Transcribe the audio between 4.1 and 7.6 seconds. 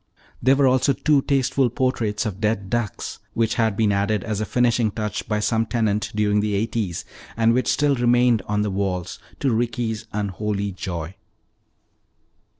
as a finishing touch by some tenant during the eighties and